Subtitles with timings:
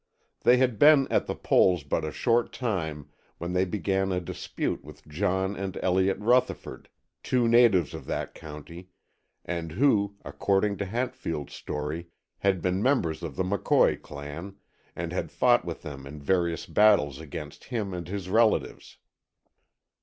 [0.39, 4.83] They had been at the polls but a short time when they began a dispute
[4.83, 6.89] with John and Elliott Rutherford,
[7.21, 8.89] two natives of that county,
[9.45, 12.07] and who, according to Hatfield's story,
[12.39, 14.55] had been members of the McCoy clan,
[14.95, 18.97] and had fought with them in various battles against him and his relatives.